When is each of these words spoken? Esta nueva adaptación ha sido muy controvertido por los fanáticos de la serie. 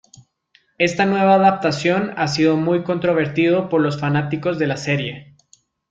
Esta 0.79 1.05
nueva 1.05 1.35
adaptación 1.35 2.15
ha 2.17 2.27
sido 2.27 2.57
muy 2.57 2.81
controvertido 2.83 3.69
por 3.69 3.81
los 3.81 3.99
fanáticos 3.99 4.57
de 4.57 4.65
la 4.65 4.77
serie. 4.77 5.35